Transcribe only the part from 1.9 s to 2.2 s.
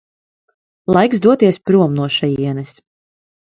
no